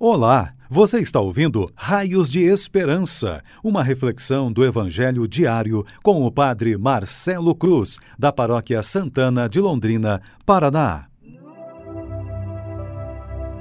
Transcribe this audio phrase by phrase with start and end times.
[0.00, 6.78] Olá, você está ouvindo Raios de Esperança, uma reflexão do Evangelho diário com o Padre
[6.78, 11.06] Marcelo Cruz, da Paróquia Santana de Londrina, Paraná.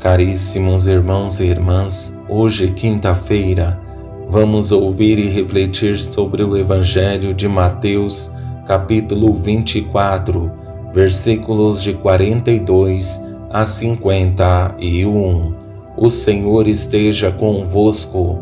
[0.00, 3.78] Caríssimos irmãos e irmãs, hoje, quinta-feira,
[4.26, 8.32] vamos ouvir e refletir sobre o Evangelho de Mateus,
[8.66, 10.50] capítulo 24,
[10.94, 13.20] versículos de 42
[13.50, 15.61] a 51
[15.96, 18.38] o Senhor esteja convosco,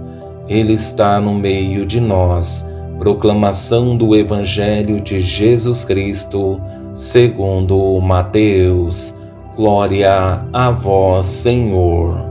[0.49, 2.67] Ele está no meio de nós.
[2.99, 6.61] Proclamação do Evangelho de Jesus Cristo,
[6.93, 9.15] segundo Mateus.
[9.57, 12.25] Glória a vós, Senhor.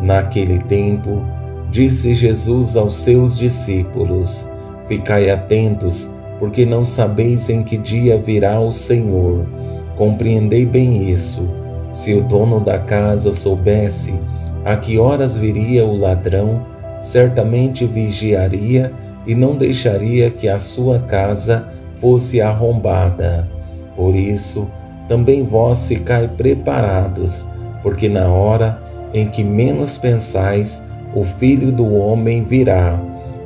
[0.00, 1.22] Naquele tempo,
[1.70, 4.48] disse Jesus aos seus discípulos:
[4.86, 9.44] Ficai atentos, porque não sabeis em que dia virá o Senhor.
[9.96, 11.48] Compreendei bem isso.
[11.90, 14.14] Se o dono da casa soubesse,
[14.64, 16.66] a que horas viria o ladrão,
[16.98, 18.92] certamente vigiaria
[19.26, 21.68] e não deixaria que a sua casa
[22.00, 23.48] fosse arrombada.
[23.94, 24.68] Por isso,
[25.08, 27.46] também vós ficai preparados,
[27.82, 30.82] porque na hora em que menos pensais,
[31.14, 33.00] o Filho do Homem virá.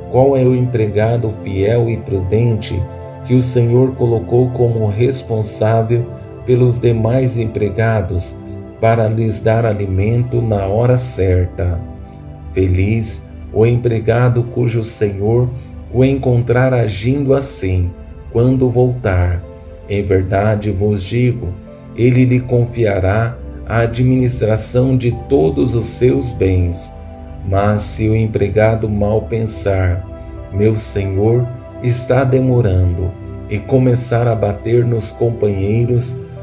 [0.09, 2.81] Qual é o empregado fiel e prudente
[3.23, 6.07] que o Senhor colocou como responsável
[6.45, 8.35] pelos demais empregados?
[8.79, 11.79] Para lhes dar alimento na hora certa.
[12.53, 15.49] Feliz o empregado cujo senhor
[15.93, 17.89] o encontrar agindo assim,
[18.31, 19.41] quando voltar.
[19.89, 21.49] Em verdade vos digo,
[21.95, 23.35] ele lhe confiará
[23.67, 26.93] a administração de todos os seus bens.
[27.47, 30.05] Mas se o empregado mal pensar,
[30.53, 31.47] meu senhor
[31.81, 33.11] está demorando,
[33.49, 36.15] e começar a bater nos companheiros,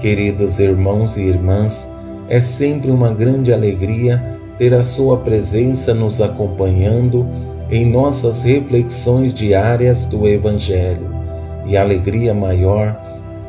[0.00, 1.90] Queridos irmãos e irmãs,
[2.28, 7.26] é sempre uma grande alegria ter a Sua presença nos acompanhando
[7.68, 11.08] em nossas reflexões diárias do Evangelho.
[11.66, 12.96] E a alegria maior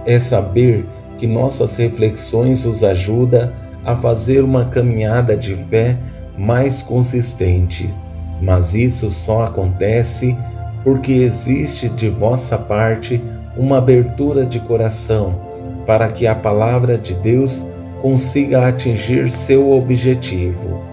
[0.07, 0.87] é saber
[1.19, 3.53] que nossas reflexões os ajuda
[3.85, 5.97] a fazer uma caminhada de fé
[6.35, 7.93] mais consistente.
[8.41, 10.35] Mas isso só acontece
[10.83, 13.21] porque existe de vossa parte
[13.55, 15.48] uma abertura de coração
[15.89, 17.65] para que a palavra de Deus
[17.99, 20.83] consiga atingir seu objetivo.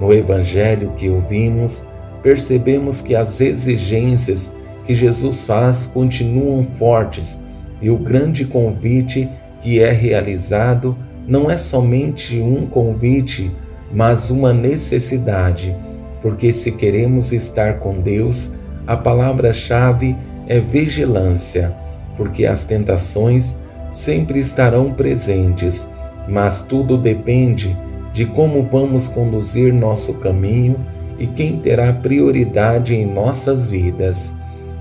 [0.00, 1.84] No evangelho que ouvimos,
[2.22, 4.52] percebemos que as exigências
[4.84, 7.36] que Jesus faz continuam fortes
[7.82, 9.28] e o grande convite
[9.60, 13.50] que é realizado não é somente um convite,
[13.92, 15.74] mas uma necessidade,
[16.22, 18.52] porque se queremos estar com Deus,
[18.86, 20.16] a palavra-chave
[20.46, 21.74] é vigilância,
[22.16, 23.56] porque as tentações
[23.90, 25.88] sempre estarão presentes,
[26.26, 27.76] mas tudo depende
[28.12, 30.76] de como vamos conduzir nosso caminho
[31.18, 34.34] e quem terá prioridade em nossas vidas.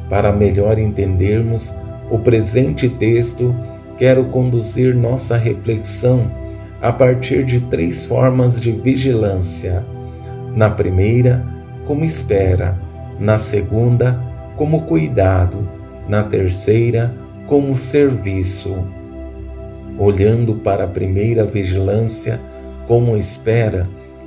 [0.09, 1.75] Para melhor entendermos
[2.09, 3.55] o presente texto,
[3.97, 6.29] quero conduzir nossa reflexão
[6.81, 9.83] a partir de três formas de vigilância.
[10.55, 11.45] Na primeira,
[11.85, 12.77] como espera,
[13.19, 14.19] na segunda,
[14.55, 15.67] como cuidado,
[16.07, 17.13] na terceira,
[17.47, 18.96] como serviço
[19.97, 22.39] olhando para a primeira vigilância
[22.87, 23.83] como espera,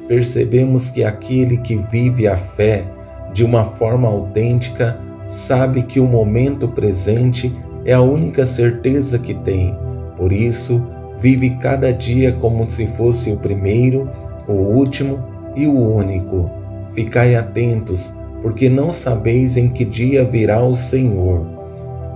[0.06, 2.84] percebemos que aquele que vive a fé
[3.32, 7.54] de uma forma autêntica sabe que o momento presente
[7.84, 9.74] é a única certeza que tem.
[10.16, 10.86] Por isso,
[11.18, 14.08] vive cada dia como se fosse o primeiro,
[14.48, 15.22] o último
[15.56, 16.50] e o único.
[16.92, 21.46] Ficai atentos, porque não sabeis em que dia virá o Senhor.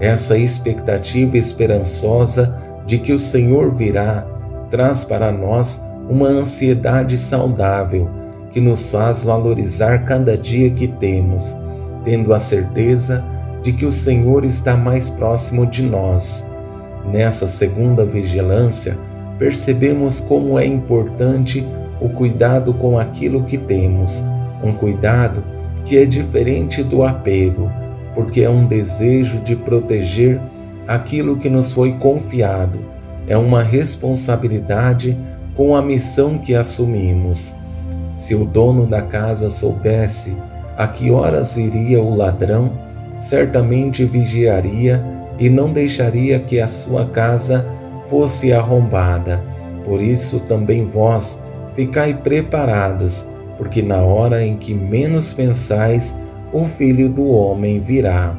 [0.01, 4.27] Essa expectativa esperançosa de que o Senhor virá
[4.71, 8.11] traz para nós uma ansiedade saudável
[8.51, 11.55] que nos faz valorizar cada dia que temos,
[12.05, 13.25] tendo a certeza
[13.63, 16.49] de que o Senhor está mais próximo de nós.
[17.11, 18.97] Nessa segunda vigilância,
[19.39, 21.67] percebemos como é importante
[22.01, 24.23] o cuidado com aquilo que temos,
[24.63, 25.43] um cuidado
[25.85, 27.71] que é diferente do apego,
[28.15, 30.41] porque é um desejo de proteger
[30.87, 32.79] aquilo que nos foi confiado.
[33.27, 35.17] É uma responsabilidade
[35.55, 37.55] com a missão que assumimos.
[38.15, 40.37] Se o dono da casa soubesse
[40.77, 42.73] a que horas viria o ladrão,
[43.17, 45.03] certamente vigiaria
[45.39, 47.67] e não deixaria que a sua casa
[48.09, 49.43] fosse arrombada.
[49.85, 51.41] Por isso também vós
[51.75, 53.29] ficai preparados,
[53.59, 56.15] porque na hora em que menos pensais,
[56.53, 58.37] o Filho do Homem virá.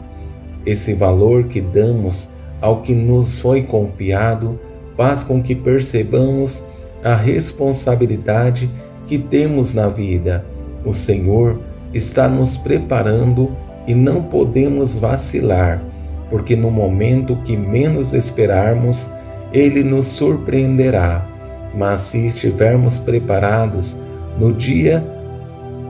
[0.66, 2.30] Esse valor que damos
[2.62, 4.60] ao que nos foi confiado
[4.96, 6.64] faz com que percebamos
[7.04, 8.70] a responsabilidade
[9.06, 10.46] que temos na vida.
[10.84, 11.60] O Senhor
[11.94, 13.52] está nos preparando
[13.88, 15.84] e não podemos vacilar,
[16.30, 19.12] porque no momento que menos esperarmos,
[19.54, 21.28] Ele nos surpreenderá.
[21.76, 24.00] Mas se estivermos preparados,
[24.40, 25.04] no dia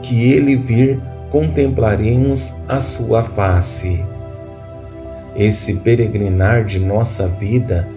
[0.01, 0.99] que Ele vir,
[1.31, 4.03] contemplaremos a Sua face.
[5.35, 7.87] Esse peregrinar de nossa vida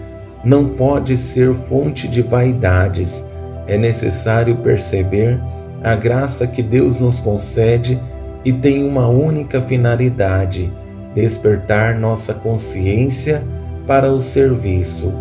[0.44, 3.24] não pode ser fonte de vaidades.
[3.66, 5.40] É necessário perceber
[5.82, 8.00] a graça que Deus nos concede
[8.44, 10.72] e tem uma única finalidade:
[11.14, 13.42] despertar nossa consciência
[13.86, 15.12] para o serviço.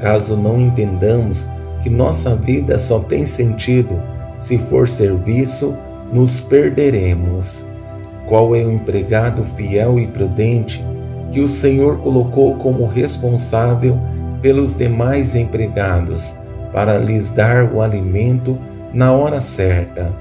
[0.00, 1.48] Caso não entendamos
[1.82, 4.00] que nossa vida só tem sentido
[4.38, 5.76] se for serviço,
[6.12, 7.64] nos perderemos.
[8.26, 10.84] Qual é o empregado fiel e prudente
[11.34, 13.98] que o Senhor colocou como responsável
[14.40, 16.36] pelos demais empregados,
[16.72, 18.56] para lhes dar o alimento
[18.92, 20.12] na hora certa.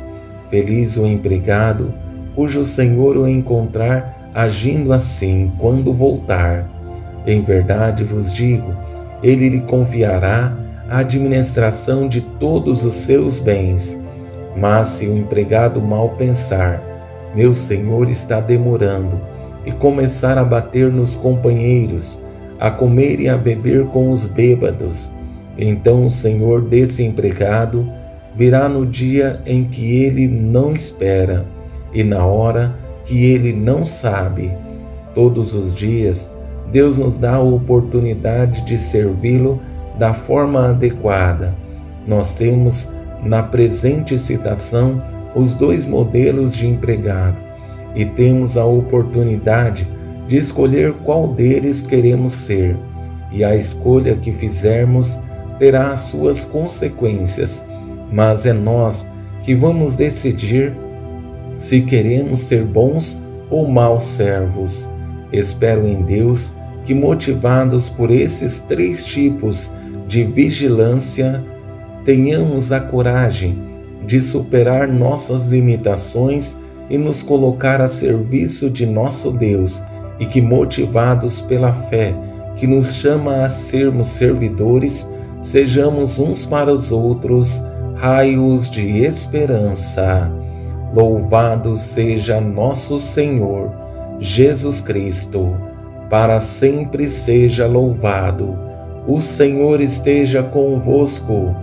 [0.49, 1.93] Feliz o empregado
[2.35, 6.67] cujo Senhor o encontrar agindo assim quando voltar.
[7.27, 8.73] Em verdade vos digo,
[9.21, 10.51] ele lhe confiará
[10.89, 13.95] a administração de todos os seus bens.
[14.57, 16.81] Mas se o empregado mal pensar,
[17.35, 19.32] meu senhor está demorando,
[19.65, 22.19] e começar a bater nos companheiros,
[22.59, 25.11] a comer e a beber com os bêbados,
[25.57, 27.87] então o senhor desse empregado
[28.35, 31.45] virá no dia em que ele não espera
[31.93, 32.75] e na hora
[33.05, 34.51] que ele não sabe.
[35.13, 36.31] Todos os dias,
[36.71, 39.61] Deus nos dá a oportunidade de servi-lo
[39.99, 41.53] da forma adequada.
[42.07, 42.91] Nós temos
[43.23, 45.01] na presente citação
[45.35, 47.52] os dois modelos de empregado
[47.95, 49.87] e temos a oportunidade
[50.27, 52.75] de escolher qual deles queremos ser,
[53.31, 55.19] e a escolha que fizermos
[55.59, 57.63] terá as suas consequências,
[58.11, 59.07] mas é nós
[59.43, 60.73] que vamos decidir
[61.57, 64.89] se queremos ser bons ou maus servos.
[65.31, 66.53] Espero em Deus
[66.85, 69.71] que, motivados por esses três tipos
[70.07, 71.43] de vigilância,
[72.05, 73.61] tenhamos a coragem
[74.05, 76.57] de superar nossas limitações
[76.89, 79.81] e nos colocar a serviço de nosso Deus,
[80.19, 82.13] e que, motivados pela fé
[82.55, 85.07] que nos chama a sermos servidores,
[85.41, 87.63] sejamos uns para os outros
[87.95, 90.31] raios de esperança.
[90.93, 93.73] Louvado seja nosso Senhor
[94.19, 95.57] Jesus Cristo,
[96.09, 98.57] para sempre seja louvado.
[99.07, 101.55] O Senhor esteja convosco,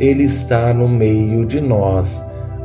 [0.00, 2.24] Ele está no meio de nós.